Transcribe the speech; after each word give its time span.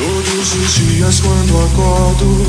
Todos 0.00 0.54
os 0.54 0.74
dias 0.76 1.20
quando 1.20 1.62
acordo, 1.62 2.46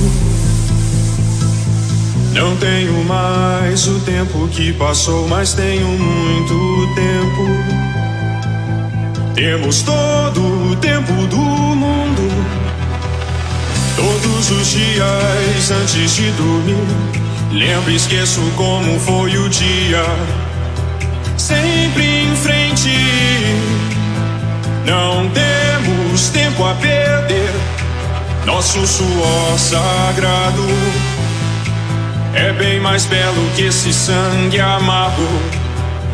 não 2.33 2.55
tenho 2.55 3.03
mais 3.03 3.87
o 3.89 3.99
tempo 3.99 4.47
que 4.47 4.71
passou, 4.71 5.27
mas 5.27 5.53
tenho 5.53 5.85
muito 5.85 6.95
tempo. 6.95 7.43
Temos 9.35 9.81
todo 9.81 10.71
o 10.71 10.77
tempo 10.77 11.11
do 11.27 11.35
mundo. 11.35 12.21
Todos 13.97 14.49
os 14.51 14.67
dias 14.71 15.71
antes 15.71 16.15
de 16.15 16.31
dormir, 16.31 16.77
lembro 17.51 17.91
e 17.91 17.97
esqueço 17.97 18.39
como 18.55 18.97
foi 19.01 19.37
o 19.37 19.49
dia. 19.49 20.05
Sempre 21.37 22.05
em 22.05 22.33
frente, 22.37 22.95
não 24.85 25.29
temos 25.29 26.29
tempo 26.29 26.65
a 26.65 26.73
perder. 26.75 27.51
Nosso 28.45 28.85
suor 28.87 29.57
sagrado 29.57 30.67
é 32.33 32.51
bem 32.53 32.79
mais 32.79 33.05
belo 33.05 33.49
que 33.55 33.63
esse 33.63 33.93
sangue 33.93 34.59
amargo 34.59 35.27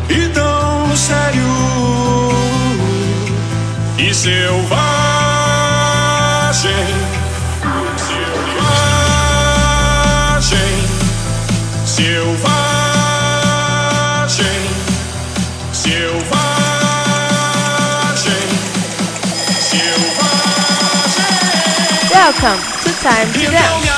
e 0.08 0.28
tão 0.28 0.96
sério 0.96 1.42
e 3.98 4.14
selvagem. 4.14 4.78
Selvagem, 10.36 10.88
selvagem, 11.86 12.57
Welcome. 22.40 22.62
To 22.82 22.92
Time 23.00 23.32
to 23.32 23.50
Dance. 23.50 23.97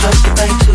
just 0.01 0.27
a 0.27 0.35
back. 0.35 0.66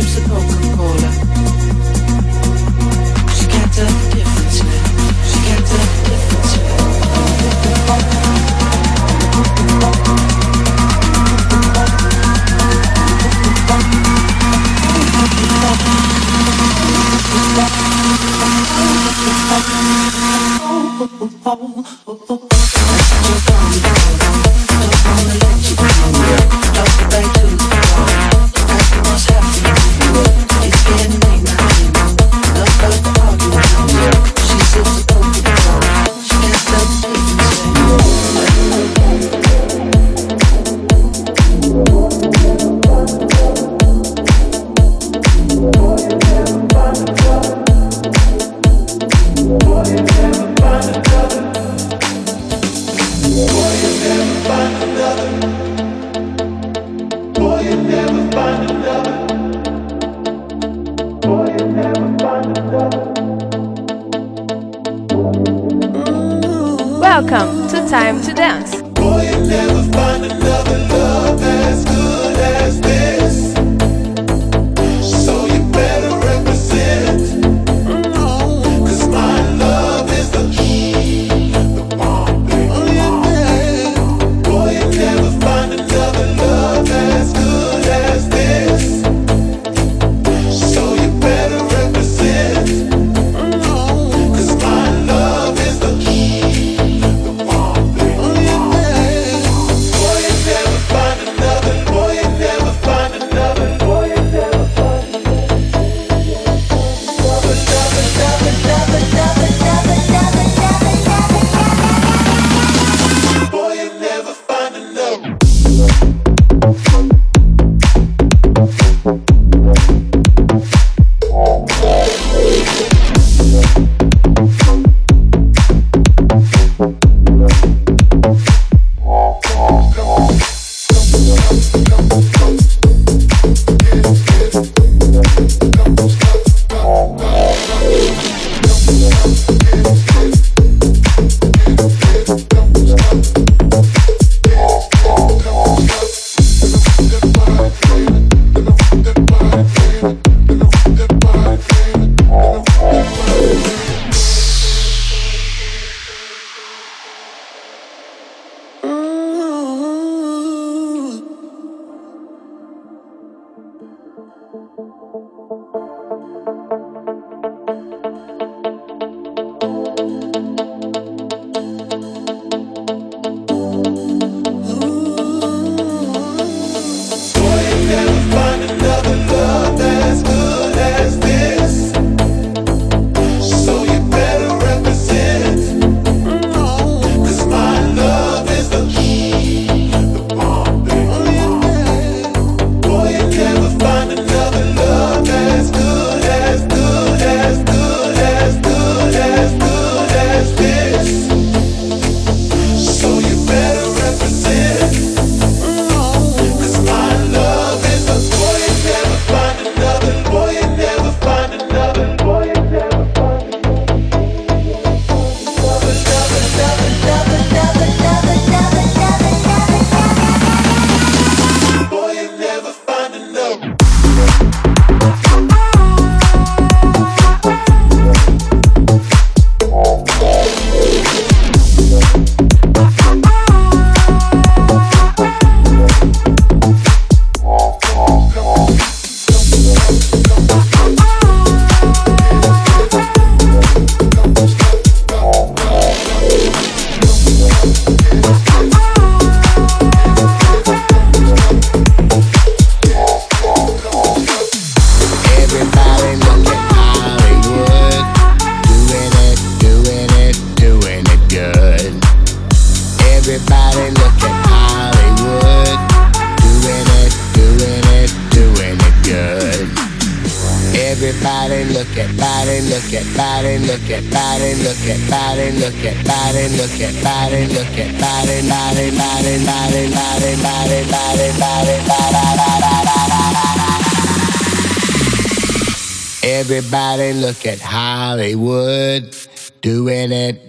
Gypsy 0.00 0.59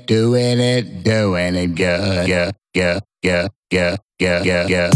doing 0.05 0.59
it, 0.59 1.03
doing 1.03 1.55
it 1.55 1.75
good. 1.75 2.27
Yeah, 2.27 2.51
yeah, 2.73 2.99
yeah, 3.23 3.47
yeah, 3.71 3.97
yeah, 4.19 4.43
yeah, 4.43 4.67
yeah, 4.67 4.91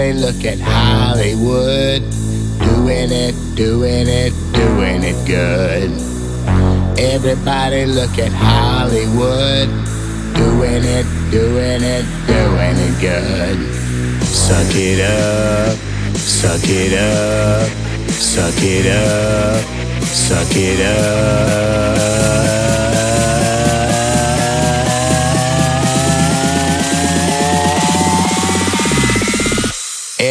Everybody 0.00 0.32
look 0.32 0.44
at 0.46 0.58
Hollywood. 0.60 2.00
Doing 2.58 3.12
it, 3.12 3.34
doing 3.54 4.08
it, 4.08 4.32
doing 4.54 5.02
it 5.02 5.26
good. 5.26 5.90
Everybody 6.98 7.84
look 7.84 8.18
at 8.18 8.32
Hollywood. 8.32 9.68
Doing 10.34 10.84
it, 10.84 11.04
doing 11.30 11.82
it, 11.82 12.06
doing 12.26 12.76
it 12.80 12.98
good. 12.98 13.58
Suck 14.24 14.74
it 14.74 15.00
up, 15.04 15.76
suck 16.16 16.64
it 16.64 16.94
up, 16.94 17.68
suck 18.08 18.54
it 18.56 18.86
up, 18.86 19.62
suck 20.06 20.56
it 20.56 20.80
up. 20.80 21.99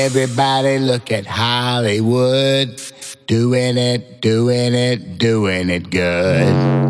Everybody 0.09 0.79
look 0.79 1.11
at 1.11 1.27
Hollywood. 1.27 2.81
Doing 3.27 3.77
it, 3.77 4.21
doing 4.21 4.73
it, 4.73 5.19
doing 5.19 5.69
it 5.69 5.91
good. 5.91 6.88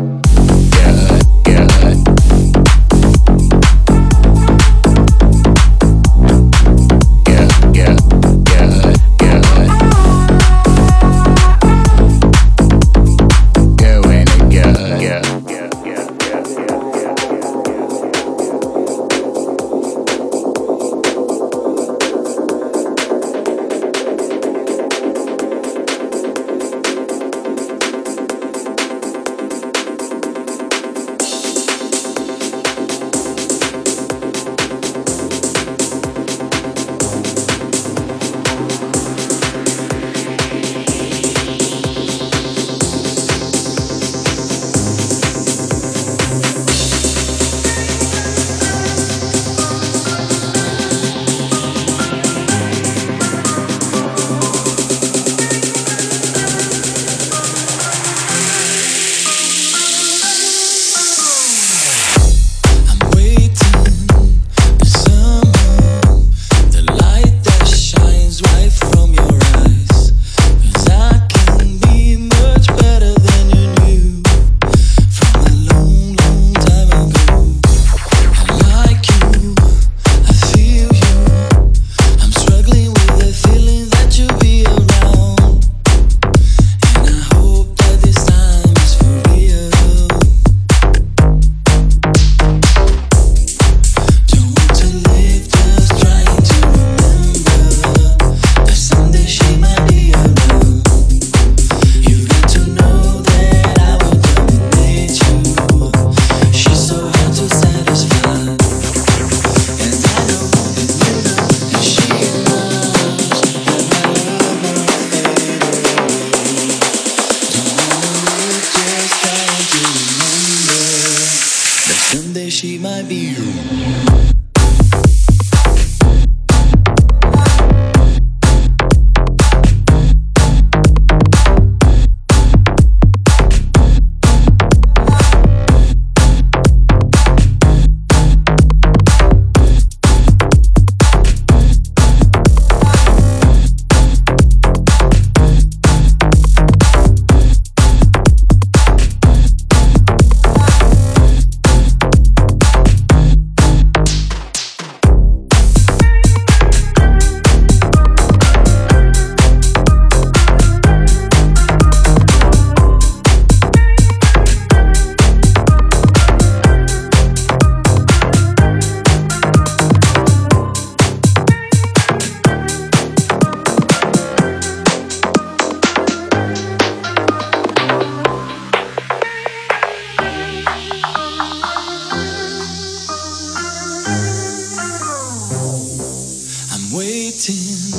waiting 187.40 187.90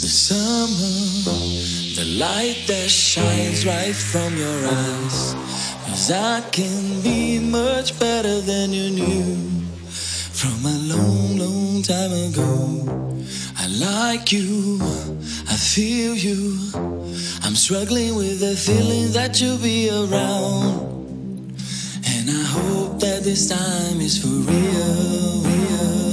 the 0.00 0.08
summer, 0.08 1.34
the 1.96 2.18
light 2.18 2.64
that 2.66 2.88
shines 2.88 3.66
right 3.66 3.94
from 3.94 4.34
your 4.36 4.66
eyes. 4.66 5.34
Cause 5.84 6.10
I 6.10 6.40
can 6.50 7.02
be 7.02 7.40
much 7.40 7.98
better 8.00 8.40
than 8.40 8.72
you 8.72 8.90
knew 8.90 9.36
from 9.90 10.64
a 10.64 10.78
long, 10.94 11.36
long 11.36 11.82
time 11.82 12.12
ago. 12.30 13.20
I 13.58 13.66
like 13.66 14.32
you, 14.32 14.78
I 15.50 15.56
feel 15.56 16.14
you. 16.14 16.56
I'm 17.42 17.56
struggling 17.56 18.14
with 18.14 18.40
the 18.40 18.56
feeling 18.56 19.12
that 19.12 19.40
you'll 19.40 19.58
be 19.58 19.90
around. 19.90 21.52
And 22.06 22.30
I 22.30 22.44
hope 22.44 23.00
that 23.00 23.24
this 23.24 23.48
time 23.48 24.00
is 24.00 24.22
for 24.22 24.50
real. 24.50 25.42
real. 25.42 26.09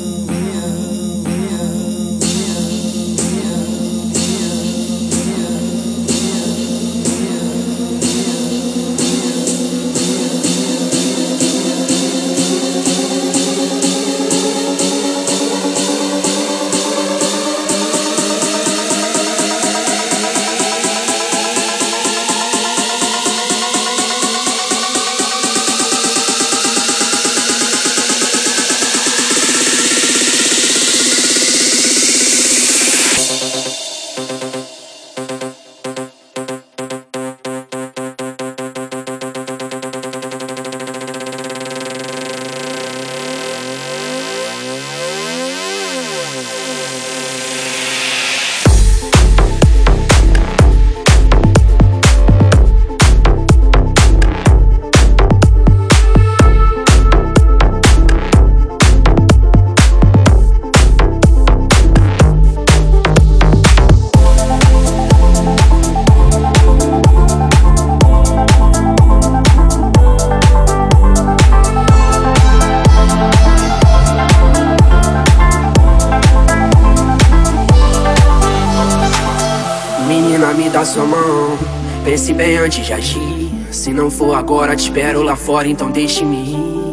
Dá 80.77 80.85
sua 80.85 81.05
mão. 81.05 81.57
Pense 82.05 82.31
bem 82.35 82.55
antes 82.55 82.85
de 82.85 82.93
agir. 82.93 83.49
Se 83.71 83.91
não 83.91 84.11
for 84.11 84.35
agora, 84.35 84.75
te 84.75 84.83
espero 84.83 85.23
lá 85.23 85.35
fora, 85.35 85.67
então 85.67 85.89
deixe-me 85.89 86.51
ir. 86.51 86.86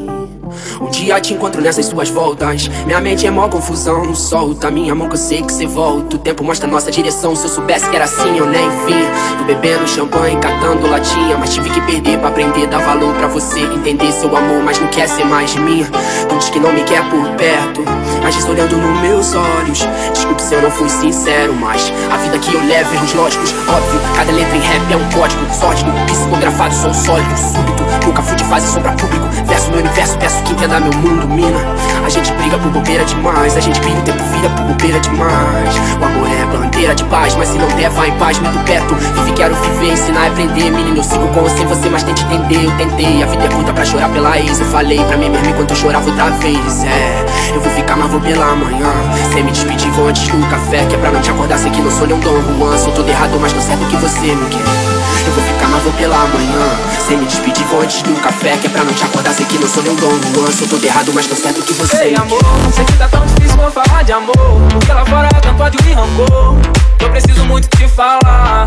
Dia 1.04 1.20
te 1.20 1.34
encontro 1.34 1.60
nessas 1.60 1.84
suas 1.84 2.08
voltas. 2.08 2.66
Minha 2.86 2.98
mente 2.98 3.26
é 3.26 3.30
mó 3.30 3.46
confusão. 3.46 4.14
Solta 4.14 4.70
minha 4.70 4.94
mão 4.94 5.06
que 5.06 5.16
eu 5.16 5.18
sei 5.18 5.42
que 5.42 5.52
cê 5.52 5.66
volta. 5.66 6.16
O 6.16 6.18
tempo 6.18 6.42
mostra 6.42 6.66
nossa 6.66 6.90
direção. 6.90 7.36
Se 7.36 7.44
eu 7.44 7.50
soubesse 7.50 7.90
que 7.90 7.94
era 7.94 8.06
assim, 8.06 8.38
eu 8.38 8.46
nem 8.46 8.70
vim. 8.86 9.04
Tô 9.36 9.44
bebendo 9.44 9.86
champanhe, 9.86 10.38
catando 10.38 10.86
latinha. 10.86 11.36
Mas 11.36 11.52
tive 11.52 11.68
que 11.68 11.80
perder 11.82 12.18
pra 12.18 12.28
aprender, 12.28 12.66
dar 12.68 12.78
valor 12.78 13.14
pra 13.16 13.26
você. 13.26 13.60
Entender 13.60 14.10
seu 14.12 14.34
amor, 14.34 14.62
mas 14.64 14.80
não 14.80 14.88
quer 14.88 15.06
ser 15.06 15.26
mais 15.26 15.54
minha. 15.56 15.86
Não 16.30 16.38
diz 16.38 16.48
que 16.48 16.58
não 16.58 16.72
me 16.72 16.82
quer 16.84 17.06
por 17.10 17.28
perto. 17.36 17.84
Mas 18.22 18.34
diz 18.36 18.48
olhando 18.48 18.74
nos 18.74 19.00
meus 19.02 19.34
olhos. 19.34 19.86
Desculpe 20.14 20.40
se 20.40 20.54
eu 20.54 20.62
não 20.62 20.70
fui 20.70 20.88
sincero, 20.88 21.54
mas 21.54 21.92
a 22.10 22.16
vida 22.16 22.38
que 22.38 22.54
eu 22.54 22.64
levo, 22.64 22.94
erros 22.94 23.12
lógicos. 23.12 23.54
Óbvio, 23.68 24.00
cada 24.16 24.32
letra 24.32 24.56
em 24.56 24.60
rap 24.60 24.90
é 24.90 24.96
um 24.96 25.10
código. 25.10 25.42
Sórdico, 25.52 25.90
psicografado, 26.06 26.74
sou 26.74 26.94
sólido, 26.94 27.36
súbito. 27.36 28.06
Nunca 28.06 28.22
fui 28.22 28.36
de 28.36 28.44
fase 28.44 28.72
sombra 28.72 28.92
público. 28.92 29.28
Verso 29.44 29.70
no 29.70 29.78
universo, 29.78 30.16
peço 30.18 30.42
que 30.44 30.52
entenda 30.52 30.80
meu 30.80 30.93
mundo, 30.98 31.28
mina. 31.28 31.59
A 32.04 32.09
gente 32.09 32.33
briga 32.33 32.59
por 32.59 32.70
bobeira 32.70 33.04
demais. 33.04 33.57
A 33.57 33.61
gente 33.61 33.80
briga 33.80 33.98
o 33.98 34.02
tempo 34.02 34.22
vira 34.24 34.48
por 34.50 34.64
bobeira 34.64 35.00
demais. 35.00 35.74
O 36.00 36.04
amor 36.04 36.28
é 36.28 36.44
bandeira 36.46 36.94
de 36.94 37.04
paz, 37.04 37.35
mas 37.35 37.48
se 37.48 37.59
não 37.59 37.66
der, 37.68 37.90
vai 37.90 38.09
em 38.09 38.18
paz, 38.18 38.38
muito 38.38 38.59
perto. 38.64 38.94
Vive, 38.94 39.33
quero 39.33 39.54
viver, 39.54 39.92
ensinar 39.92 40.24
e 40.24 40.28
aprender. 40.28 40.70
Menino, 40.70 40.98
eu 40.98 41.04
sigo 41.04 41.26
com 41.28 41.42
você, 41.42 41.64
você, 41.64 41.88
mas 41.88 42.02
tente 42.02 42.24
entender. 42.24 42.64
Eu 42.64 42.70
tentei, 42.72 43.22
a 43.22 43.26
vida 43.26 43.44
é 43.44 43.48
curta 43.48 43.72
pra 43.72 43.85
chorar 43.85 44.09
pela 44.11 44.38
ex. 44.38 44.61
Eu 44.61 44.66
falei 44.66 45.02
pra 45.04 45.16
mim 45.16 45.30
mesmo 45.30 45.48
enquanto 45.48 45.70
eu 45.70 45.76
chorava 45.76 46.09
outra 46.09 46.30
vez. 46.30 46.85
É, 46.85 47.24
eu 47.54 47.61
vou 47.61 47.72
ficar, 47.72 47.96
mas 47.96 48.11
vou 48.11 48.20
pela 48.20 48.54
manhã. 48.54 48.92
Sem 49.33 49.42
me 49.42 49.50
despedir, 49.50 49.90
vou 49.92 50.09
antes 50.09 50.28
do 50.28 50.46
café. 50.48 50.85
Que 50.87 50.94
é 50.94 50.98
pra 50.98 51.11
não 51.11 51.20
te 51.20 51.30
acordar, 51.30 51.59
sei 51.59 51.70
que 51.70 51.80
não 51.80 51.90
sou 51.90 52.07
nem 52.07 52.16
um 52.16 52.20
Dom. 52.20 52.78
Sou 52.78 52.92
todo 52.92 53.09
errado, 53.09 53.38
mas 53.40 53.52
tô 53.52 53.61
certo 53.61 53.85
que 53.87 53.96
você 53.96 54.35
me 54.35 54.46
quer. 54.50 55.04
Eu 55.26 55.33
vou 55.33 55.42
ficar, 55.44 55.63
mas 55.74 55.82
vou 55.82 55.92
pela 55.94 56.16
manhã. 56.28 56.70
Sem 57.06 57.16
me 57.16 57.26
despedir, 57.26 57.66
vou 57.66 57.82
antes 57.82 58.00
do 58.02 58.14
café. 58.20 58.56
Que 58.56 58.68
é 58.68 58.70
pra 58.70 58.84
não 58.84 58.92
te 58.92 59.04
acordar, 59.04 59.34
sei 59.34 59.44
que 59.44 59.58
não 59.58 59.68
sou 59.68 59.82
Dom 59.82 59.96
Juan. 59.96 60.52
Sou 60.52 60.68
todo 60.68 60.84
errado, 60.84 61.12
mas 61.12 61.26
tô 61.26 61.34
certo 61.34 61.60
que 61.62 61.72
você 61.72 61.96
Ei 62.04 62.14
amor, 62.14 62.40
sei 62.72 62.84
que 62.84 62.92
tá 62.94 63.08
tão 63.08 63.26
difícil 63.26 63.56
vou 63.56 63.70
falar 63.70 64.04
de 64.04 64.12
amor 64.12 64.34
Porque 64.70 64.92
lá 64.92 65.04
fora 65.04 65.26
é 65.26 65.40
tanto 65.40 65.62
ódio 65.62 65.80
e 65.87 65.92
rancor 65.92 66.56
Eu 67.00 67.10
preciso 67.10 67.44
muito 67.44 67.68
te 67.76 67.88
falar 67.88 68.66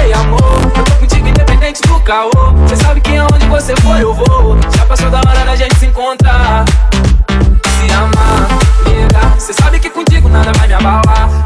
Ei 0.00 0.12
amor, 0.12 0.60
eu 0.76 0.84
tô 0.84 0.94
contigo 0.96 1.28
independente 1.28 1.82
do 1.82 2.00
caô 2.00 2.30
Cê 2.68 2.76
sabe 2.76 3.00
que 3.00 3.16
aonde 3.16 3.46
você 3.46 3.74
for 3.76 3.98
eu 4.00 4.14
vou 4.14 4.56
Já 4.76 4.84
passou 4.86 5.10
da 5.10 5.18
hora 5.18 5.44
da 5.44 5.56
gente 5.56 5.76
se 5.76 5.86
encontrar 5.86 6.64
Se 7.80 7.92
amar, 7.92 8.48
nega 8.86 9.40
Cê 9.40 9.52
sabe 9.52 9.78
que 9.78 9.90
contigo 9.90 10.28
nada 10.28 10.52
vai 10.58 10.68
me 10.68 10.74
abalar 10.74 11.37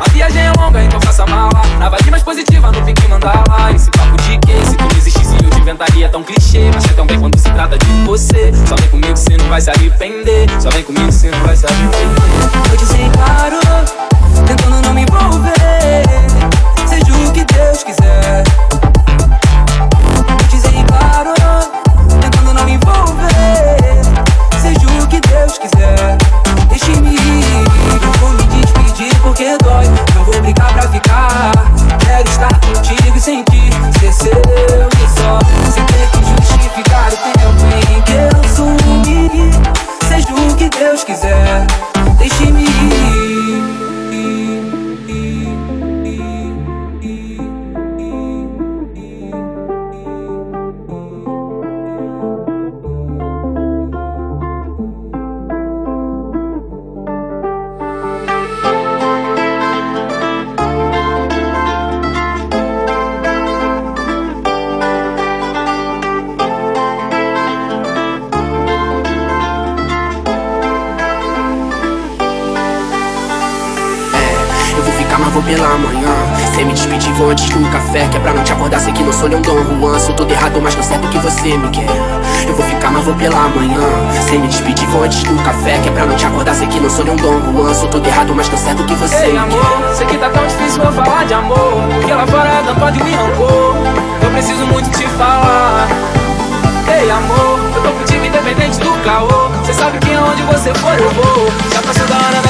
aonde 100.42 100.52
você 100.52 100.74
for 100.74 100.98
eu 100.98 101.10
vou. 101.10 101.46
Já 101.72 101.82
passou 101.82 102.06
da 102.06 102.16
hora 102.16 102.41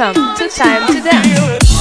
Welcome 0.00 0.34
to 0.36 0.48
Time 0.48 0.86
to 0.94 1.02
Dance. 1.02 1.79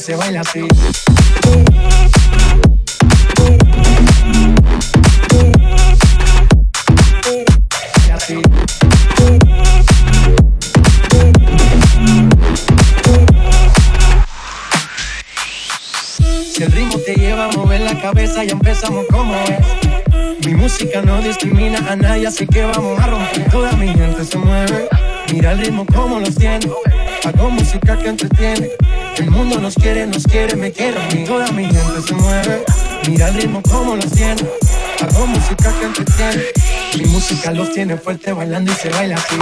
Se 0.00 0.16
baila 0.16 0.40
así. 0.40 0.66
Si 16.50 16.62
el 16.62 16.72
ritmo 16.72 16.98
te 17.04 17.14
lleva 17.14 17.46
a 17.46 17.48
mover 17.52 17.80
la 17.82 18.00
cabeza, 18.00 18.42
ya 18.44 18.52
empezamos 18.52 19.04
como 19.10 19.34
es. 19.34 20.46
Mi 20.46 20.54
música 20.54 21.02
no 21.02 21.20
discrimina 21.20 21.78
a 21.90 21.96
nadie, 21.96 22.26
así 22.26 22.46
que 22.46 22.64
vamos 22.64 22.98
a 22.98 23.06
romper. 23.06 23.50
Toda 23.50 23.72
mi 23.72 23.88
gente 23.88 24.24
se 24.24 24.38
mueve. 24.38 24.88
Mira 25.30 25.52
el 25.52 25.58
ritmo 25.58 25.84
como 25.84 26.20
los 26.20 26.34
tiene. 26.36 26.70
Hago 27.24 27.50
música 27.50 27.98
que 27.98 28.08
entretiene. 28.08 28.70
El 29.20 29.30
mundo 29.30 29.60
nos 29.60 29.74
quiere, 29.74 30.06
nos 30.06 30.24
quiere, 30.24 30.56
me 30.56 30.72
quiere 30.72 30.98
mí. 31.14 31.24
Toda 31.24 31.52
mi 31.52 31.64
gente 31.66 32.00
se 32.06 32.14
mueve. 32.14 32.64
Mira 33.06 33.28
el 33.28 33.34
ritmo 33.34 33.60
como 33.60 33.94
los 33.94 34.10
tiene. 34.12 34.42
Hago 35.02 35.26
música 35.26 35.74
que 35.78 35.84
entretiene. 35.84 36.44
Mi 36.96 37.04
música 37.04 37.52
los 37.52 37.70
tiene 37.70 37.98
fuerte 37.98 38.32
bailando 38.32 38.72
y 38.72 38.74
se 38.76 38.88
baila 38.88 39.16
así. 39.16 39.36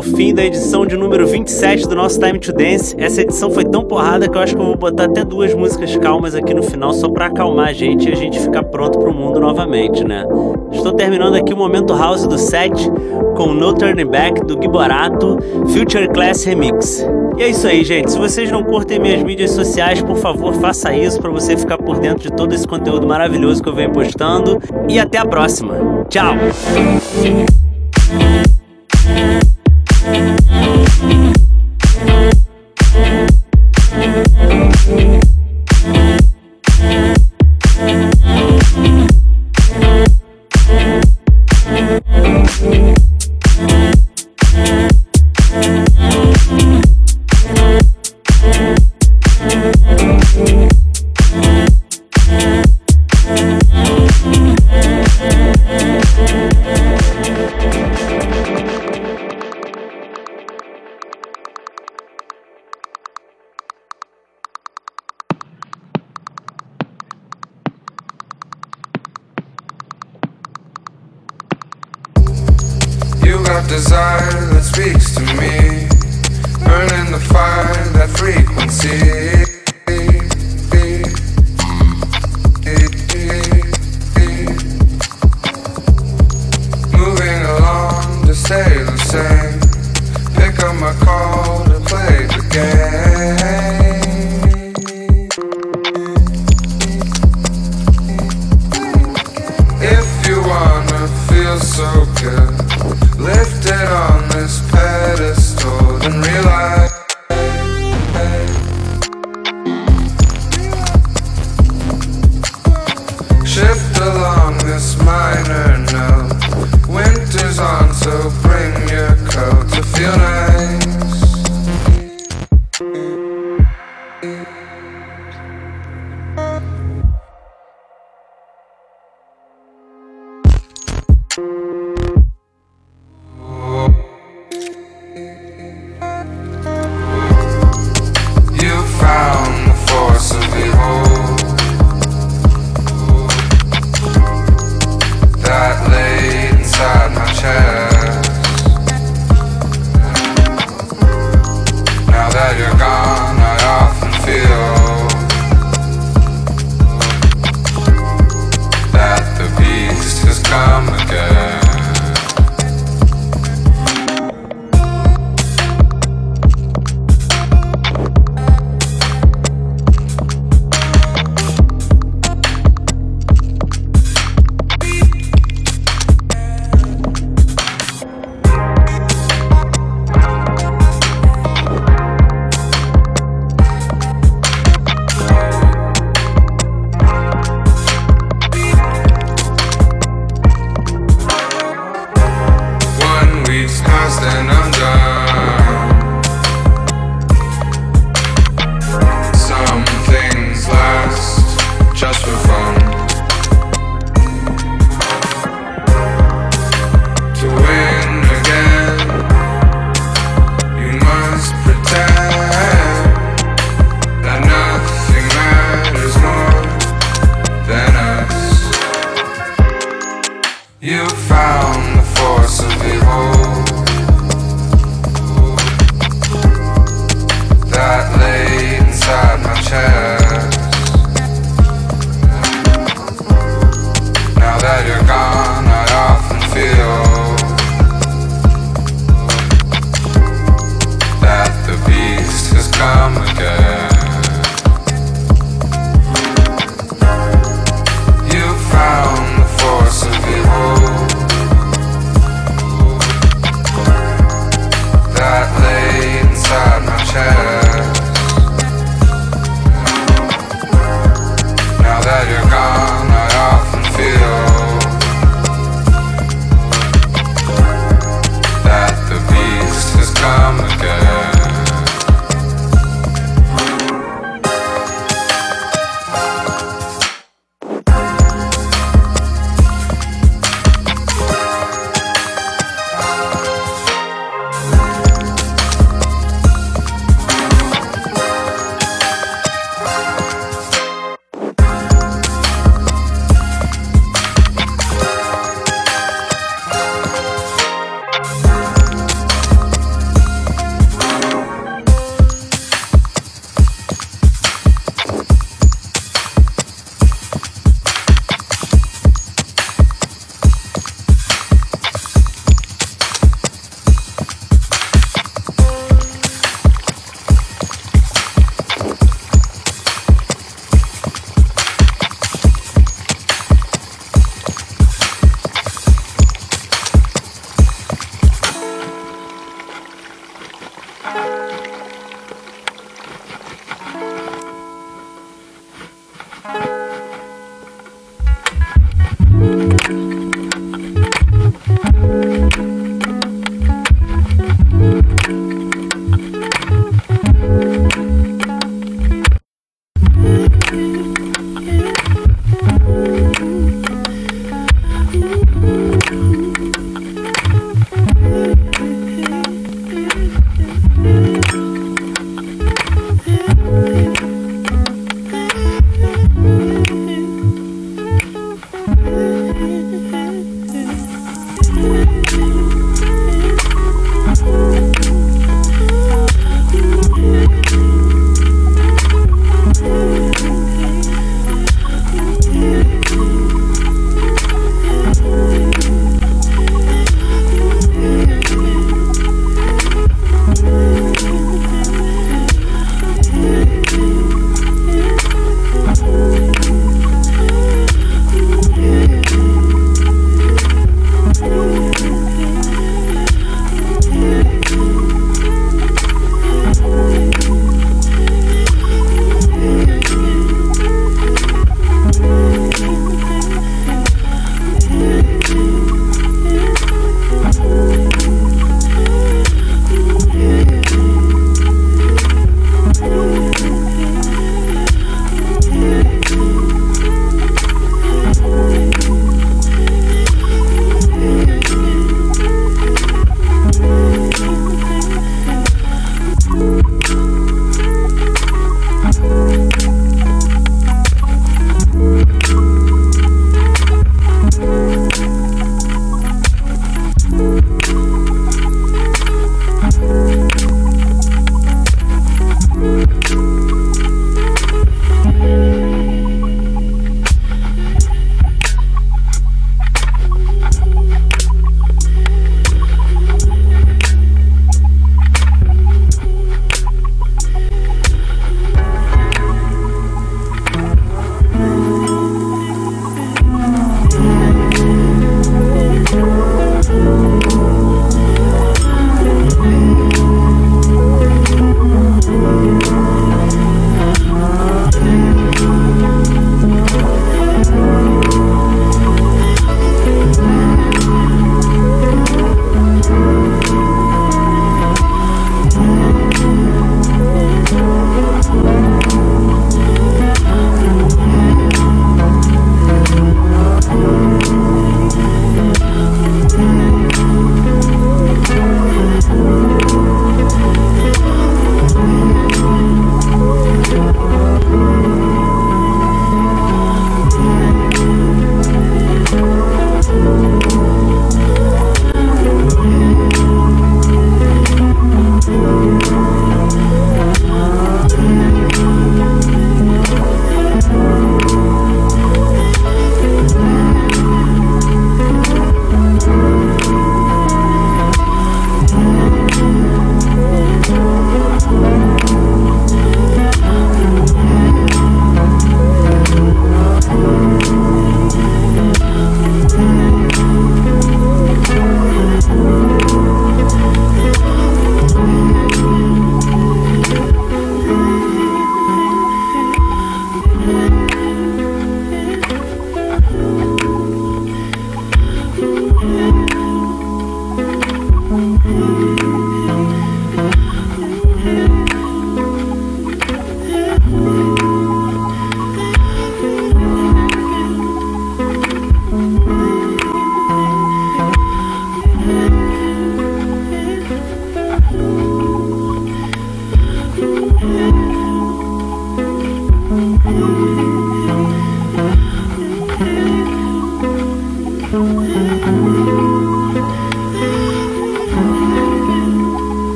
Ao 0.00 0.02
fim 0.02 0.32
da 0.32 0.42
edição 0.42 0.86
de 0.86 0.96
número 0.96 1.26
27 1.26 1.86
do 1.86 1.94
nosso 1.94 2.18
Time 2.18 2.38
to 2.38 2.54
Dance. 2.54 2.94
Essa 2.96 3.20
edição 3.20 3.50
foi 3.50 3.66
tão 3.66 3.84
porrada 3.84 4.26
que 4.26 4.34
eu 4.34 4.40
acho 4.40 4.56
que 4.56 4.62
eu 4.62 4.64
vou 4.64 4.74
botar 4.74 5.04
até 5.04 5.22
duas 5.22 5.52
músicas 5.52 5.94
calmas 5.98 6.34
aqui 6.34 6.54
no 6.54 6.62
final 6.62 6.94
só 6.94 7.06
pra 7.06 7.26
acalmar 7.26 7.68
a 7.68 7.72
gente 7.74 8.08
e 8.08 8.12
a 8.12 8.16
gente 8.16 8.40
ficar 8.40 8.62
pronto 8.62 8.98
pro 8.98 9.12
mundo 9.12 9.38
novamente, 9.38 10.02
né? 10.02 10.24
Estou 10.72 10.94
terminando 10.94 11.34
aqui 11.34 11.52
o 11.52 11.56
momento 11.56 11.92
house 11.92 12.26
do 12.26 12.38
set 12.38 12.72
com 13.36 13.52
No 13.52 13.74
Turning 13.74 14.06
Back 14.06 14.42
do 14.46 14.58
Giborato 14.58 15.36
Future 15.66 16.08
Class 16.08 16.44
Remix. 16.44 17.06
E 17.36 17.42
é 17.42 17.48
isso 17.50 17.68
aí, 17.68 17.84
gente. 17.84 18.10
Se 18.10 18.18
vocês 18.18 18.50
não 18.50 18.62
curtem 18.62 18.98
minhas 18.98 19.22
mídias 19.22 19.50
sociais, 19.50 20.00
por 20.00 20.16
favor, 20.16 20.54
faça 20.54 20.94
isso 20.96 21.20
para 21.20 21.30
você 21.30 21.58
ficar 21.58 21.76
por 21.76 21.98
dentro 21.98 22.22
de 22.22 22.34
todo 22.34 22.54
esse 22.54 22.66
conteúdo 22.66 23.06
maravilhoso 23.06 23.62
que 23.62 23.68
eu 23.68 23.74
venho 23.74 23.92
postando. 23.92 24.58
E 24.88 24.98
até 24.98 25.18
a 25.18 25.26
próxima. 25.26 26.06
Tchau! 26.08 26.36